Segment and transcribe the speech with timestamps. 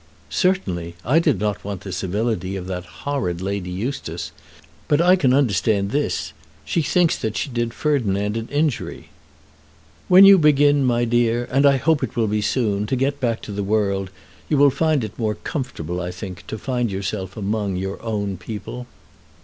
[0.31, 0.95] "Certainly.
[1.05, 4.31] I did not want the civility of that horrid Lady Eustace.
[4.87, 6.33] But I can understand this.
[6.65, 9.09] She thinks that she did Ferdinand an injury."
[10.07, 13.43] "When you begin, my dear, and I hope it will be soon, to get back
[13.43, 14.09] to the world,
[14.49, 18.87] you will find it more comfortable, I think, to find yourself among your own people."